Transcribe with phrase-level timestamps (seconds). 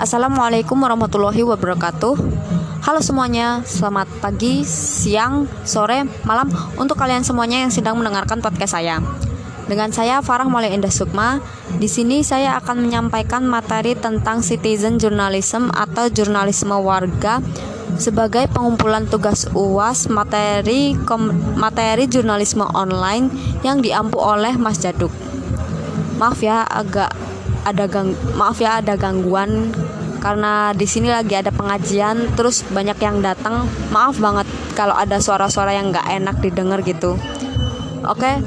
[0.00, 2.16] Assalamualaikum warahmatullahi wabarakatuh.
[2.88, 6.48] Halo semuanya, selamat pagi, siang, sore, malam
[6.80, 8.96] untuk kalian semuanya yang sedang mendengarkan podcast saya.
[9.68, 11.44] Dengan saya Farah Mulai Indah Sukma.
[11.76, 17.44] Di sini saya akan menyampaikan materi tentang citizen journalism atau jurnalisme warga
[18.00, 21.28] sebagai pengumpulan tugas UAS materi kom,
[21.60, 23.28] materi jurnalisme online
[23.60, 25.12] yang diampu oleh Mas Jaduk.
[26.16, 27.12] Maaf ya agak
[27.64, 29.72] ada gang maaf ya ada gangguan
[30.20, 33.66] karena di sini lagi ada pengajian terus banyak yang datang.
[33.90, 37.16] Maaf banget kalau ada suara-suara yang nggak enak didengar gitu.
[38.04, 38.40] Oke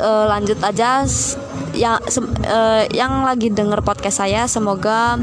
[0.00, 1.04] uh, lanjut aja.
[1.76, 1.98] Yang
[2.48, 5.20] uh, yang lagi denger podcast saya semoga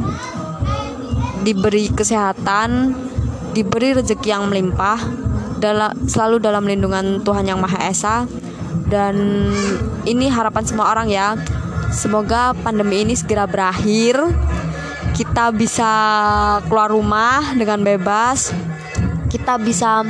[1.41, 2.93] diberi kesehatan
[3.52, 5.02] diberi rezeki yang melimpah
[5.59, 8.27] dalam selalu dalam lindungan Tuhan yang Maha Esa.
[8.90, 9.49] Dan
[10.05, 11.34] ini harapan semua orang ya.
[11.93, 14.18] Semoga pandemi ini segera berakhir.
[15.13, 15.91] Kita bisa
[16.65, 18.49] keluar rumah dengan bebas.
[19.29, 20.01] Kita bisa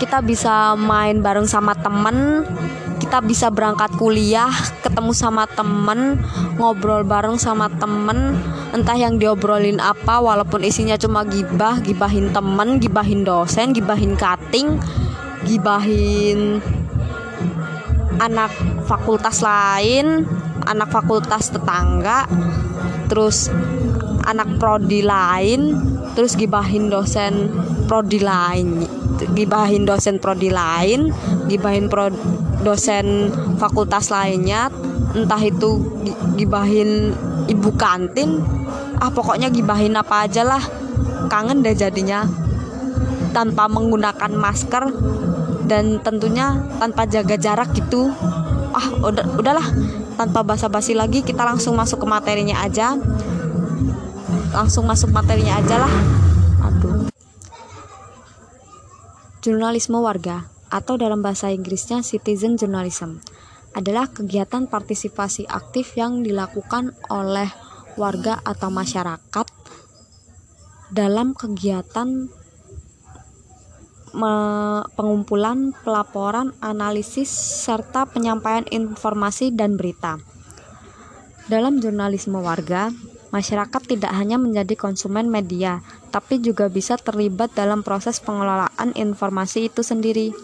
[0.00, 2.48] kita bisa main bareng sama temen.
[2.96, 4.48] Kita bisa berangkat kuliah
[4.80, 6.16] ketemu sama temen
[6.56, 8.40] ngobrol bareng sama temen.
[8.72, 14.80] Entah yang diobrolin apa walaupun isinya cuma gibah gibahin temen gibahin dosen gibahin cutting
[15.44, 16.62] gibahin
[18.22, 18.54] anak
[18.86, 20.24] fakultas lain
[20.66, 22.30] anak fakultas tetangga
[23.12, 23.52] terus
[24.24, 25.76] anak prodi lain
[26.16, 27.52] terus gibahin dosen
[27.84, 28.88] prodi lain
[29.36, 31.12] gibahin dosen prodi lain
[31.52, 32.08] gibahin pro
[32.64, 33.28] dosen
[33.60, 34.72] fakultas lainnya
[35.12, 35.76] entah itu
[36.40, 37.12] gibahin
[37.52, 38.40] ibu kantin
[39.02, 40.62] ah pokoknya gibahin apa aja lah.
[41.26, 42.22] Kangen deh jadinya
[43.34, 44.84] tanpa menggunakan masker
[45.66, 48.14] dan tentunya tanpa jaga jarak gitu.
[48.70, 49.66] Ah udah udahlah
[50.22, 52.94] tanpa basa-basi lagi kita langsung masuk ke materinya aja.
[54.54, 55.92] Langsung masuk materinya aja lah.
[56.62, 57.10] Aduh.
[59.42, 63.18] Jurnalisme warga atau dalam bahasa Inggrisnya citizen journalism
[63.74, 67.50] adalah kegiatan partisipasi aktif yang dilakukan oleh
[67.98, 69.46] warga atau masyarakat
[70.94, 72.30] dalam kegiatan
[74.94, 77.28] pengumpulan, pelaporan, analisis,
[77.64, 80.20] serta penyampaian informasi dan berita.
[81.48, 82.92] Dalam jurnalisme warga,
[83.32, 89.82] masyarakat tidak hanya menjadi konsumen media, tapi juga bisa terlibat dalam proses pengelolaan informasi itu
[89.82, 90.36] sendiri.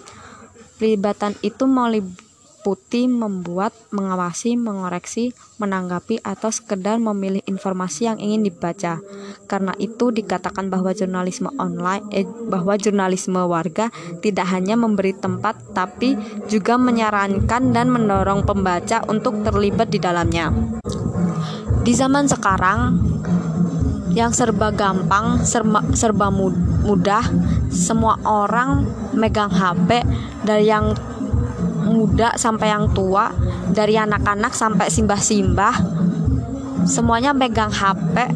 [0.81, 2.28] Pelibatan itu melibatkan
[2.69, 9.01] meliputi membuat, mengawasi, mengoreksi, menanggapi, atau sekedar memilih informasi yang ingin dibaca.
[9.49, 13.89] Karena itu dikatakan bahwa jurnalisme online, eh, bahwa jurnalisme warga
[14.21, 20.53] tidak hanya memberi tempat, tapi juga menyarankan dan mendorong pembaca untuk terlibat di dalamnya.
[21.81, 23.01] Di zaman sekarang,
[24.13, 26.29] yang serba gampang, serba, serba
[26.85, 27.25] mudah,
[27.73, 28.85] semua orang
[29.17, 30.05] megang HP
[30.45, 30.93] dari yang
[31.85, 33.31] muda sampai yang tua
[33.71, 35.75] dari anak-anak sampai simbah-simbah
[36.89, 38.33] semuanya megang HP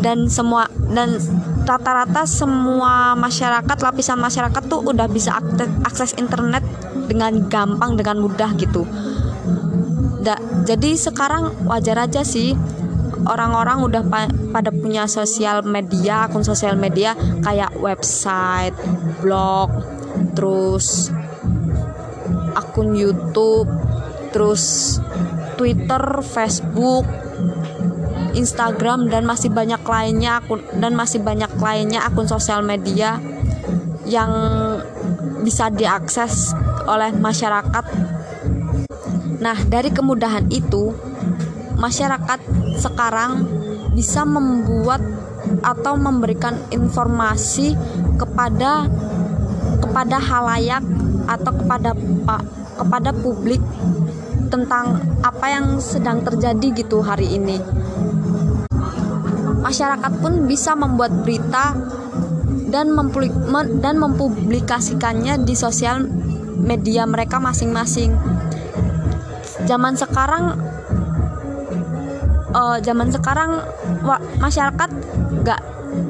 [0.00, 1.20] dan semua dan
[1.68, 5.36] rata-rata semua masyarakat lapisan masyarakat tuh udah bisa
[5.84, 6.64] akses internet
[7.06, 8.88] dengan gampang dengan mudah gitu.
[10.20, 10.36] Da,
[10.68, 12.56] jadi sekarang wajar aja sih
[13.24, 18.76] orang-orang udah pa pada punya sosial media akun sosial media kayak website
[19.20, 19.68] blog
[20.36, 21.12] terus
[22.54, 23.68] akun YouTube,
[24.34, 24.96] terus
[25.58, 27.04] Twitter, Facebook,
[28.32, 33.18] Instagram dan masih banyak lainnya akun dan masih banyak lainnya akun sosial media
[34.06, 34.30] yang
[35.42, 36.54] bisa diakses
[36.86, 37.84] oleh masyarakat.
[39.40, 40.92] Nah, dari kemudahan itu,
[41.80, 42.40] masyarakat
[42.76, 43.48] sekarang
[43.96, 45.00] bisa membuat
[45.64, 47.72] atau memberikan informasi
[48.20, 48.86] kepada
[49.80, 50.84] kepada halayak
[51.30, 51.94] atau kepada
[52.26, 52.42] pak
[52.74, 53.62] kepada publik
[54.50, 57.62] tentang apa yang sedang terjadi gitu hari ini.
[59.62, 61.78] Masyarakat pun bisa membuat berita
[62.70, 62.90] dan
[63.78, 66.02] dan mempublikasikannya di sosial
[66.58, 68.16] media mereka masing-masing.
[69.68, 70.58] Zaman sekarang
[72.54, 73.62] uh, zaman sekarang
[74.42, 74.90] masyarakat
[75.46, 75.60] gak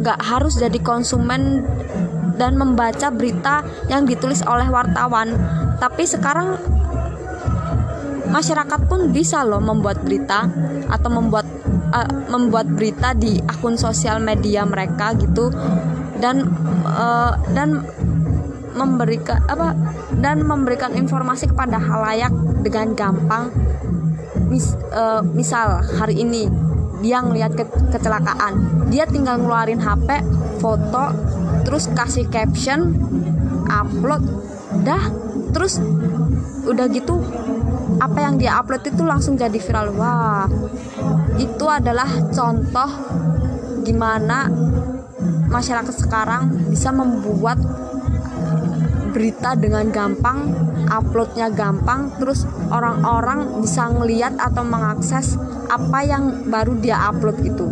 [0.00, 1.64] gak harus jadi konsumen
[2.36, 5.34] dan membaca berita yang ditulis oleh wartawan.
[5.80, 6.60] Tapi sekarang
[8.30, 10.46] masyarakat pun bisa loh membuat berita
[10.86, 11.46] atau membuat
[11.90, 15.50] uh, membuat berita di akun sosial media mereka gitu.
[16.20, 16.52] Dan
[16.84, 17.80] uh, dan
[18.76, 19.72] memberikan apa
[20.20, 23.50] dan memberikan informasi kepada halayak dengan gampang.
[24.50, 26.50] Mis, uh, misal hari ini
[27.00, 28.84] dia ngeliat ke kecelakaan.
[28.92, 30.20] Dia tinggal ngeluarin HP
[30.60, 31.04] foto
[31.66, 32.96] terus kasih caption
[33.68, 34.24] upload
[34.82, 35.10] dah.
[35.50, 35.82] Terus
[36.66, 37.18] udah gitu
[37.98, 39.92] apa yang dia upload itu langsung jadi viral.
[39.96, 40.46] Wah
[41.40, 42.90] itu adalah contoh
[43.82, 44.46] gimana
[45.50, 47.58] masyarakat sekarang bisa membuat
[49.10, 50.54] berita dengan gampang
[50.86, 55.34] uploadnya gampang terus orang-orang bisa ngeliat atau mengakses
[55.66, 57.66] apa yang baru dia upload itu.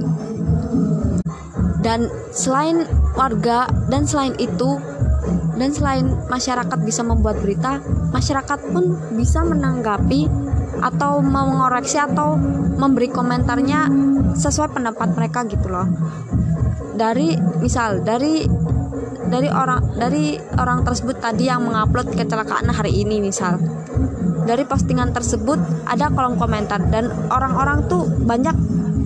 [1.79, 2.83] Dan selain
[3.19, 4.79] warga dan selain itu
[5.59, 7.83] dan selain masyarakat bisa membuat berita
[8.15, 10.31] masyarakat pun bisa menanggapi
[10.79, 12.39] atau mengoreksi atau
[12.79, 13.91] memberi komentarnya
[14.39, 15.91] sesuai pendapat mereka gitu loh.
[16.95, 18.47] Dari misal dari
[19.29, 23.59] dari orang dari orang tersebut tadi yang mengupload kecelakaan hari ini misal.
[24.47, 28.55] Dari postingan tersebut ada kolom komentar dan orang-orang tuh banyak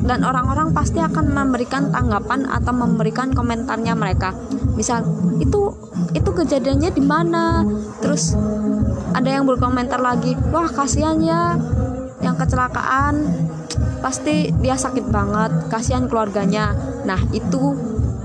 [0.02, 4.34] dan orang-orang pasti akan memberikan tanggapan atau memberikan komentarnya mereka.
[4.74, 5.06] Misal
[5.38, 5.70] itu
[6.12, 7.62] itu kejadiannya di mana?
[8.02, 8.34] Terus
[9.14, 11.54] ada yang berkomentar lagi wah kasihan ya
[12.18, 13.46] yang kecelakaan.
[14.02, 16.74] Pasti dia sakit banget kasihan keluarganya.
[17.06, 17.74] Nah itu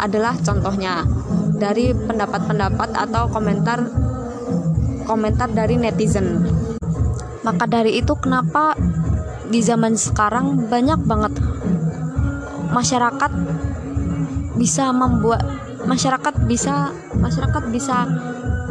[0.02, 1.06] adalah contohnya
[1.58, 3.86] dari pendapat-pendapat atau komentar
[5.06, 6.46] komentar dari netizen.
[7.46, 8.76] Maka dari itu kenapa
[9.48, 11.34] di zaman sekarang banyak banget
[12.72, 13.32] masyarakat
[14.58, 15.46] bisa membuat
[15.88, 18.06] masyarakat bisa masyarakat bisa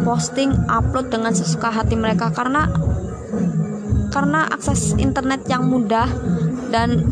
[0.04, 2.68] posting upload dengan sesuka hati mereka karena
[4.12, 6.08] karena akses internet yang mudah
[6.68, 7.04] dan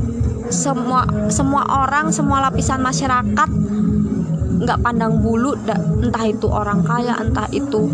[0.53, 3.49] semua semua orang semua lapisan masyarakat
[4.65, 5.57] nggak pandang bulu
[6.05, 7.89] entah itu orang kaya entah itu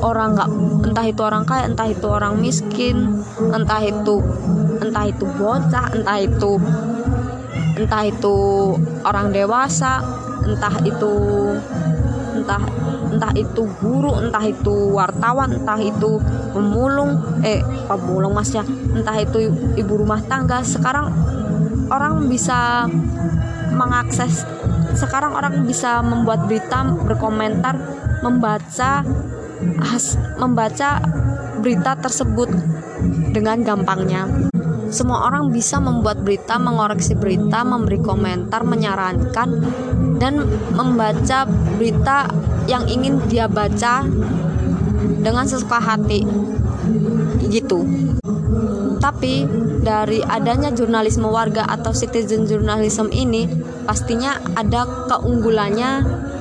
[0.00, 0.50] orang nggak
[0.90, 3.20] entah itu orang kaya entah itu orang miskin
[3.52, 4.22] entah itu
[4.90, 6.52] entah itu bocah entah itu
[7.78, 8.36] entah itu
[9.06, 10.02] orang dewasa
[10.42, 11.14] entah itu
[12.34, 12.62] entah
[13.14, 16.18] entah itu guru entah itu wartawan entah itu
[16.50, 20.66] pemulung eh pemulung mas ya entah itu ibu rumah tangga.
[20.66, 21.14] Sekarang
[21.90, 22.90] orang bisa
[23.70, 24.42] mengakses
[24.98, 27.78] sekarang orang bisa membuat berita berkomentar
[28.26, 29.06] membaca
[30.34, 30.90] membaca
[31.62, 32.50] berita tersebut
[33.30, 34.26] dengan gampangnya
[34.90, 39.48] semua orang bisa membuat berita, mengoreksi berita, memberi komentar, menyarankan,
[40.18, 40.44] dan
[40.74, 41.46] membaca
[41.78, 42.28] berita
[42.66, 44.04] yang ingin dia baca
[45.22, 46.26] dengan sesuka hati.
[47.46, 47.80] Gitu.
[49.00, 49.48] Tapi
[49.80, 53.48] dari adanya jurnalisme warga atau citizen journalism ini
[53.88, 55.90] pastinya ada keunggulannya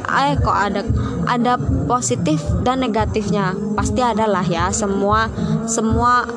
[0.09, 0.81] eh kok ada
[1.29, 1.55] ada
[1.87, 3.55] positif dan negatifnya.
[3.77, 5.31] Pasti ada lah ya semua
[5.69, 6.27] semua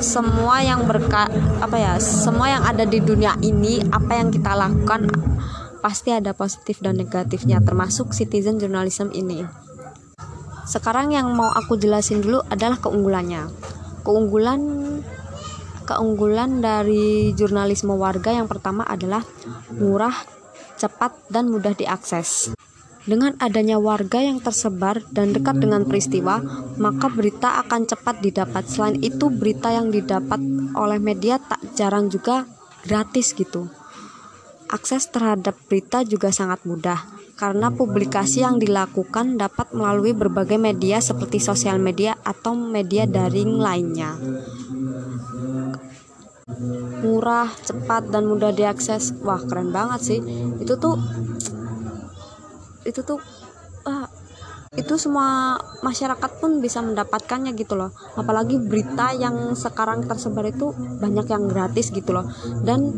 [0.00, 1.28] semua yang berka
[1.60, 5.08] apa ya semua yang ada di dunia ini apa yang kita lakukan
[5.80, 9.46] pasti ada positif dan negatifnya termasuk citizen journalism ini.
[10.66, 13.46] Sekarang yang mau aku jelasin dulu adalah keunggulannya.
[14.02, 14.60] Keunggulan
[15.86, 19.22] keunggulan dari jurnalisme warga yang pertama adalah
[19.78, 20.14] murah
[20.74, 22.50] cepat dan mudah diakses
[23.06, 26.42] dengan adanya warga yang tersebar dan dekat dengan peristiwa,
[26.76, 28.66] maka berita akan cepat didapat.
[28.66, 30.42] Selain itu, berita yang didapat
[30.74, 32.50] oleh media tak jarang juga
[32.82, 33.70] gratis gitu.
[34.66, 41.36] Akses terhadap berita juga sangat mudah karena publikasi yang dilakukan dapat melalui berbagai media seperti
[41.36, 44.16] sosial media atau media daring lainnya.
[47.04, 49.12] Murah, cepat, dan mudah diakses.
[49.20, 50.20] Wah, keren banget sih.
[50.62, 50.96] Itu tuh
[52.86, 53.18] itu tuh
[53.84, 54.06] ah,
[54.76, 57.90] itu semua masyarakat pun bisa mendapatkannya gitu loh.
[58.14, 62.28] Apalagi berita yang sekarang tersebar itu banyak yang gratis gitu loh.
[62.62, 62.92] Dan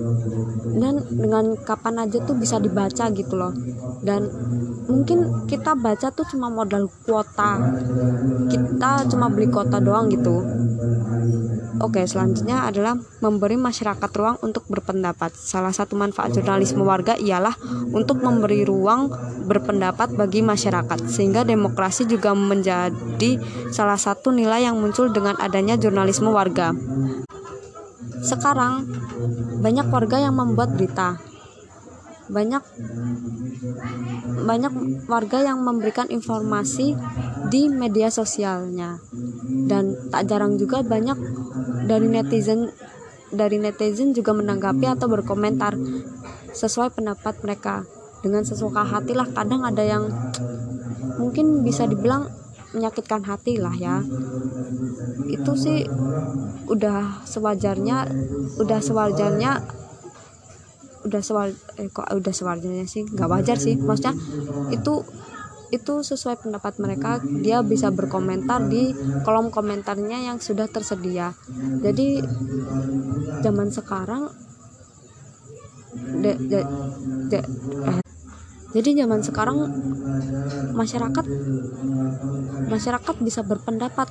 [0.78, 3.54] dan dengan kapan aja tuh bisa dibaca gitu loh.
[4.02, 4.26] Dan
[4.90, 7.62] mungkin kita baca tuh cuma modal kuota.
[8.50, 10.59] Kita cuma beli kuota doang gitu
[11.78, 15.30] Oke, selanjutnya adalah memberi masyarakat ruang untuk berpendapat.
[15.30, 17.54] Salah satu manfaat jurnalisme warga ialah
[17.94, 19.06] untuk memberi ruang
[19.47, 23.38] berpendapat bagi masyarakat, sehingga demokrasi juga menjadi
[23.70, 26.75] salah satu nilai yang muncul dengan adanya jurnalisme warga.
[28.26, 28.82] Sekarang,
[29.62, 31.23] banyak warga yang membuat berita,
[32.28, 32.62] banyak
[34.44, 34.73] banyak
[35.08, 36.94] warga yang memberikan informasi
[37.49, 39.00] di media sosialnya.
[39.68, 41.16] Dan tak jarang juga banyak
[41.88, 42.73] dari netizen
[43.28, 45.76] dari netizen juga menanggapi atau berkomentar
[46.52, 47.85] sesuai pendapat mereka.
[48.18, 50.11] Dengan sesuka hati lah kadang ada yang
[51.23, 52.26] mungkin bisa dibilang
[52.75, 54.02] menyakitkan hati lah ya.
[55.28, 55.87] Itu sih
[56.68, 57.99] udah sewajarnya
[58.61, 59.52] udah sewajarnya
[61.09, 61.49] udah sewar
[61.81, 63.09] eh, kok udah sewajarnya sih?
[63.09, 63.75] Nggak wajar sih.
[63.81, 64.15] Maksudnya
[64.71, 65.03] itu
[65.69, 67.21] itu sesuai pendapat mereka.
[67.25, 68.93] Dia bisa berkomentar di
[69.25, 71.33] kolom komentarnya yang sudah tersedia.
[71.81, 72.21] Jadi
[73.41, 74.33] zaman sekarang
[76.21, 76.61] de, de,
[77.33, 77.38] de,
[77.88, 78.00] eh,
[78.77, 79.59] jadi zaman sekarang
[80.77, 81.25] masyarakat
[82.69, 84.09] masyarakat bisa berpendapat.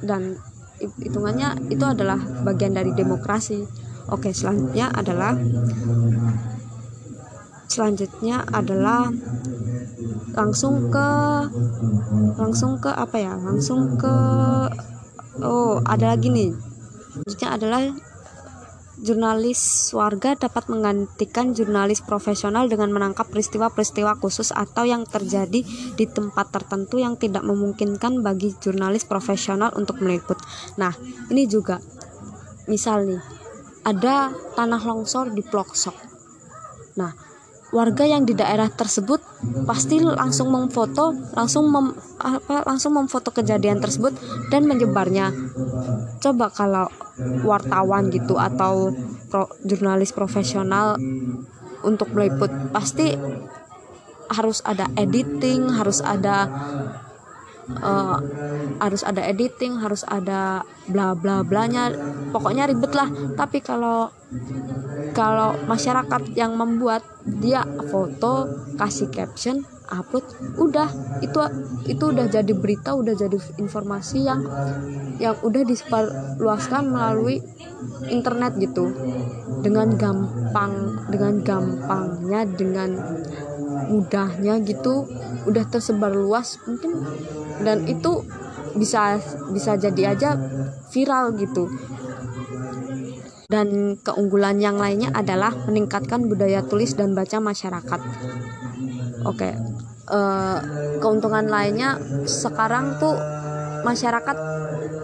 [0.00, 0.40] Dan
[0.80, 3.68] hitungannya itu adalah bagian dari demokrasi
[4.08, 5.36] oke selanjutnya adalah
[7.70, 9.12] selanjutnya adalah
[10.34, 11.08] langsung ke
[12.38, 13.34] langsung ke apa ya?
[13.36, 14.14] Langsung ke
[15.44, 16.50] oh ada lagi nih.
[17.26, 17.82] Selanjutnya adalah
[19.00, 25.64] Jurnalis warga dapat menggantikan jurnalis profesional dengan menangkap peristiwa-peristiwa khusus atau yang terjadi
[25.96, 30.36] di tempat tertentu yang tidak memungkinkan bagi jurnalis profesional untuk meliput.
[30.76, 30.92] Nah,
[31.32, 31.80] ini juga.
[32.68, 33.39] Misal nih,
[33.84, 35.96] ada tanah longsor di Ploksok.
[37.00, 37.12] Nah,
[37.70, 39.22] warga yang di daerah tersebut
[39.64, 44.10] pasti langsung memfoto langsung mem, apa langsung memfoto kejadian tersebut
[44.50, 45.30] dan menyebarnya
[46.18, 46.90] coba kalau
[47.46, 48.90] wartawan gitu atau
[49.30, 50.98] pro, jurnalis profesional
[51.86, 53.14] untuk meliput pasti
[54.30, 56.50] harus ada editing harus ada
[57.78, 58.18] uh,
[58.82, 61.94] harus ada editing harus ada bla bla blanya.
[62.34, 63.08] Pokoknya ribet lah.
[63.38, 64.10] Tapi kalau
[65.14, 68.46] kalau masyarakat yang membuat dia foto
[68.78, 70.26] kasih caption upload
[70.58, 70.88] udah.
[71.22, 71.42] Itu
[71.86, 74.46] itu udah jadi berita udah jadi informasi yang
[75.20, 77.42] yang udah disebarluaskan melalui
[78.08, 78.90] internet gitu.
[79.60, 82.90] Dengan gampang dengan gampangnya dengan
[83.90, 85.10] mudahnya gitu
[85.50, 87.02] udah tersebar luas mungkin
[87.66, 88.22] dan itu
[88.78, 89.18] bisa
[89.50, 90.38] bisa jadi aja
[90.94, 91.66] viral gitu
[93.50, 98.00] dan keunggulan yang lainnya adalah meningkatkan budaya tulis dan baca masyarakat.
[99.26, 99.50] Oke,
[100.06, 100.58] uh,
[101.02, 101.98] keuntungan lainnya
[102.30, 103.18] sekarang tuh
[103.82, 104.36] masyarakat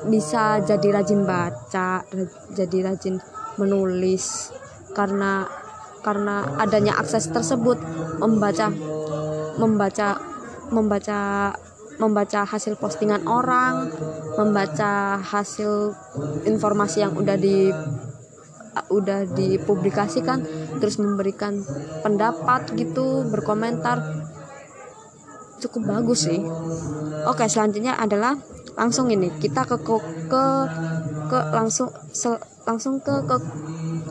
[0.07, 2.07] bisa jadi rajin baca,
[2.55, 3.19] jadi rajin
[3.59, 4.55] menulis
[4.95, 5.51] karena
[6.07, 7.83] karena adanya akses tersebut
[8.21, 8.73] membaca
[9.57, 10.09] membaca
[10.71, 11.21] membaca
[11.97, 13.89] membaca hasil postingan orang,
[14.37, 15.97] membaca hasil
[16.45, 17.73] informasi yang udah di
[18.93, 20.45] udah dipublikasikan
[20.77, 21.65] terus memberikan
[22.05, 24.05] pendapat gitu berkomentar.
[25.57, 26.41] Cukup bagus sih.
[27.25, 28.37] Oke selanjutnya adalah
[28.77, 29.33] langsung ini.
[29.41, 30.45] Kita ke ke
[31.27, 32.29] ke, langsung se,
[32.67, 33.37] langsung ke ke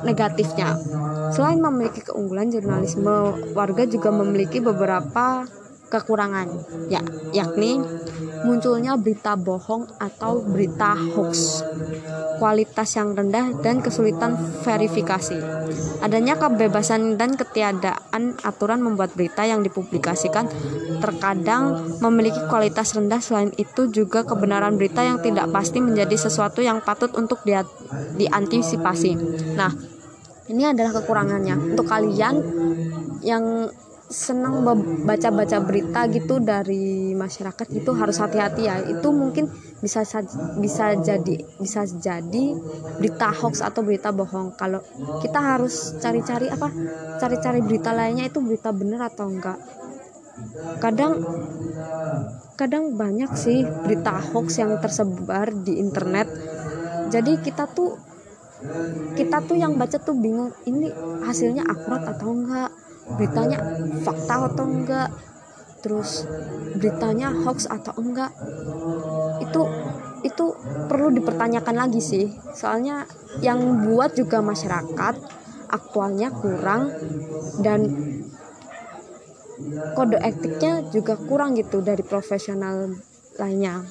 [0.08, 0.80] negatifnya.
[1.36, 5.44] Selain memiliki keunggulan jurnalisme warga juga memiliki beberapa
[5.90, 6.48] kekurangan
[6.90, 7.02] ya
[7.32, 7.78] yakni
[8.46, 11.66] munculnya berita bohong atau berita hoax.
[12.38, 15.40] Kualitas yang rendah dan kesulitan verifikasi.
[16.06, 20.46] Adanya kebebasan dan ketiadaan aturan membuat berita yang dipublikasikan
[21.02, 23.20] terkadang memiliki kualitas rendah.
[23.20, 27.58] Selain itu juga kebenaran berita yang tidak pasti menjadi sesuatu yang patut untuk di
[28.16, 29.12] diantisipasi.
[29.58, 29.74] Nah
[30.46, 31.74] ini adalah kekurangannya.
[31.74, 32.36] Untuk kalian
[33.26, 33.66] yang
[34.06, 34.62] senang
[35.02, 38.78] baca-baca berita gitu dari masyarakat itu harus hati-hati ya.
[38.86, 39.50] Itu mungkin
[39.82, 40.06] bisa
[40.62, 42.46] bisa jadi bisa jadi
[43.02, 44.54] berita hoax atau berita bohong.
[44.54, 44.82] Kalau
[45.26, 46.70] kita harus cari-cari apa
[47.18, 49.58] cari-cari berita lainnya itu berita benar atau enggak?
[50.78, 51.18] Kadang
[52.56, 56.30] kadang banyak sih berita hoax yang tersebar di internet.
[57.10, 57.98] Jadi kita tuh
[59.18, 60.90] kita tuh yang baca tuh bingung ini
[61.26, 63.62] hasilnya akurat atau enggak beritanya
[64.02, 65.10] fakta atau enggak?
[65.86, 66.26] Terus
[66.74, 68.34] beritanya hoax atau enggak?
[69.42, 69.70] Itu
[70.26, 70.46] itu
[70.90, 72.26] perlu dipertanyakan lagi sih.
[72.58, 73.06] Soalnya
[73.46, 75.16] yang buat juga masyarakat
[75.70, 76.90] aktualnya kurang
[77.62, 77.86] dan
[79.96, 82.98] kode etiknya juga kurang gitu dari profesional
[83.38, 83.86] lainnya.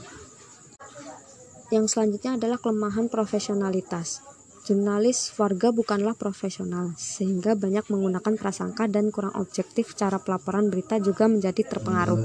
[1.73, 4.34] Yang selanjutnya adalah kelemahan profesionalitas
[4.64, 11.28] Jurnalis warga bukanlah profesional, sehingga banyak menggunakan prasangka dan kurang objektif cara pelaporan berita juga
[11.28, 12.21] menjadi terpengaruh.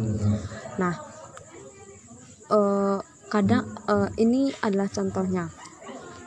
[0.80, 0.96] Nah,
[2.48, 5.52] eh, kadang eh, ini adalah contohnya.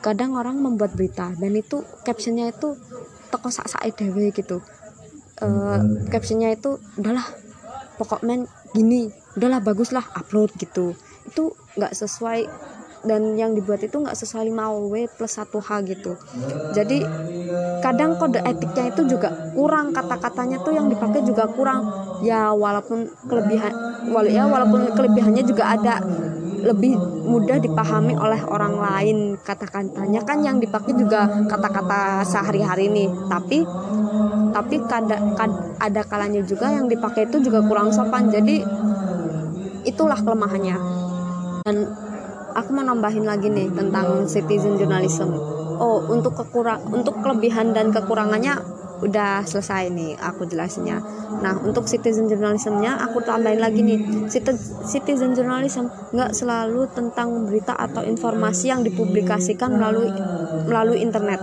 [0.05, 2.77] Kadang orang membuat berita dan itu captionnya itu
[3.33, 4.61] toko sak sak dewe gitu.
[5.41, 5.79] Eh,
[6.13, 7.25] captionnya itu udahlah
[7.97, 8.45] pokok men
[8.77, 10.93] gini, udahlah baguslah upload gitu.
[11.25, 12.45] Itu nggak sesuai
[13.03, 16.15] dan yang dibuat itu nggak sesuai 5W plus 1H gitu.
[16.71, 17.03] Jadi
[17.83, 21.83] kadang kode etiknya itu juga kurang kata-katanya tuh yang dipakai juga kurang.
[22.23, 23.71] Ya walaupun kelebihan
[24.07, 25.99] wala ya walaupun kelebihannya juga ada
[26.63, 26.95] lebih
[27.27, 30.23] mudah dipahami oleh orang lain kata-katanya.
[30.23, 33.11] Kan yang dipakai juga kata-kata sehari-hari nih.
[33.27, 33.67] Tapi
[34.53, 38.31] tapi kada, kad, ada kalanya juga yang dipakai itu juga kurang sopan.
[38.31, 38.63] Jadi
[39.83, 40.77] itulah kelemahannya.
[41.67, 41.75] Dan
[42.53, 45.33] aku mau nambahin lagi nih tentang citizen journalism.
[45.81, 48.61] Oh untuk kekurang untuk kelebihan dan kekurangannya
[49.03, 51.03] udah selesai nih aku jelasinnya.
[51.43, 53.99] Nah untuk citizen journalismnya aku tambahin lagi nih.
[54.87, 60.07] Citizen journalism nggak selalu tentang berita atau informasi yang dipublikasikan melalui
[60.69, 61.41] melalui internet.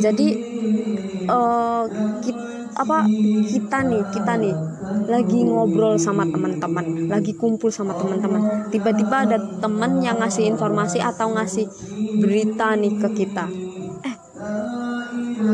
[0.00, 0.28] Jadi
[1.28, 1.84] uh,
[2.24, 2.47] kita,
[2.78, 3.10] apa
[3.50, 4.54] kita nih kita nih
[5.10, 8.70] lagi ngobrol sama teman-teman lagi kumpul sama teman-teman.
[8.70, 11.66] Tiba-tiba ada teman yang ngasih informasi atau ngasih
[12.22, 13.46] berita nih ke kita.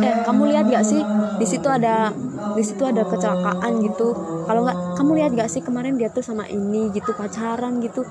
[0.04, 1.00] Eh kamu lihat gak sih
[1.40, 2.12] di situ ada
[2.54, 4.12] di situ ada kecelakaan gitu.
[4.44, 8.04] Kalau nggak kamu lihat gak sih kemarin dia tuh sama ini gitu pacaran gitu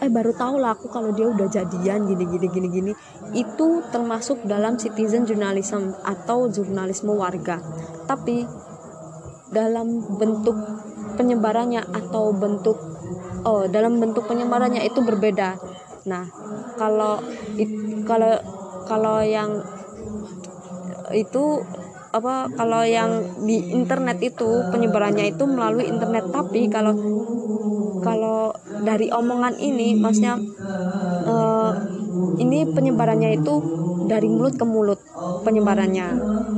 [0.00, 2.92] eh baru tahu lah aku kalau dia udah jadian gini gini gini gini.
[3.36, 7.60] Itu termasuk dalam citizen journalism atau jurnalisme warga.
[8.08, 8.48] Tapi
[9.52, 10.56] dalam bentuk
[11.20, 12.78] penyebarannya atau bentuk
[13.44, 15.60] oh dalam bentuk penyebarannya itu berbeda.
[16.08, 16.24] Nah
[16.80, 17.20] kalau
[18.08, 18.34] kalau
[18.88, 19.60] kalau yang
[21.12, 21.60] itu
[22.10, 26.30] apa kalau yang di internet itu penyebarannya itu melalui internet.
[26.30, 26.94] Tapi kalau
[28.00, 28.52] kalau
[28.84, 30.40] dari omongan ini maksudnya
[31.28, 31.72] uh,
[32.40, 33.54] ini penyebarannya itu
[34.08, 35.00] dari mulut ke mulut
[35.46, 36.08] penyebarannya.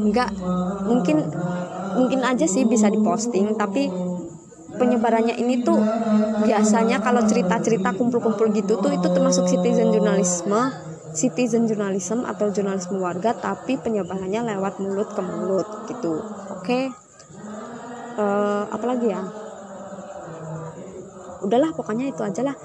[0.08, 0.30] Enggak
[0.86, 1.26] mungkin
[1.92, 3.92] mungkin aja sih bisa diposting tapi
[4.72, 5.76] penyebarannya ini tuh
[6.48, 10.72] biasanya kalau cerita-cerita kumpul-kumpul gitu tuh itu termasuk citizen jurnalisme
[11.12, 16.24] citizen journalism atau jurnalisme warga tapi penyebarannya lewat mulut ke mulut gitu.
[16.56, 16.64] Oke?
[16.64, 16.84] Okay?
[18.16, 19.20] uh, eh, apalagi ya
[21.42, 22.56] udahlah pokoknya itu aja lah.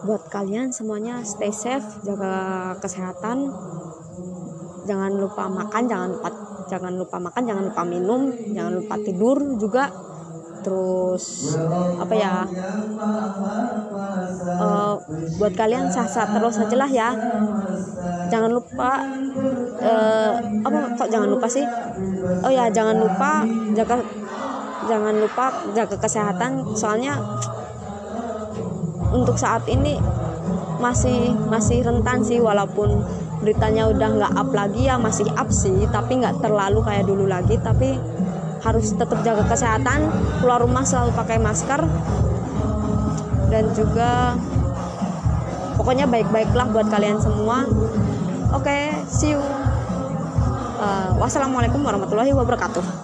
[0.00, 3.52] Buat kalian semuanya stay safe jaga kesehatan.
[4.88, 6.28] Jangan lupa makan jangan lupa
[6.70, 9.92] jangan lupa makan jangan lupa minum jangan lupa tidur juga.
[10.60, 11.56] Terus
[11.96, 12.44] apa ya
[14.60, 14.94] uh,
[15.40, 17.08] buat kalian sah-sah terus aja lah ya.
[18.28, 19.04] Jangan lupa
[19.80, 20.32] uh,
[20.64, 21.64] apa kok jangan lupa sih?
[22.44, 24.04] Oh ya jangan lupa jaga
[24.84, 26.76] jangan lupa jaga kesehatan.
[26.76, 27.16] Soalnya
[29.10, 29.98] untuk saat ini
[30.80, 33.04] masih masih rentan sih walaupun
[33.44, 37.58] beritanya udah nggak up lagi ya masih up sih tapi nggak terlalu kayak dulu lagi.
[37.60, 37.98] Tapi
[38.60, 40.08] harus tetap jaga kesehatan
[40.40, 41.80] keluar rumah selalu pakai masker
[43.48, 44.36] dan juga
[45.80, 47.64] pokoknya baik-baiklah buat kalian semua.
[48.50, 49.42] Oke okay, see you.
[50.80, 53.00] Uh, wassalamualaikum warahmatullahi wabarakatuh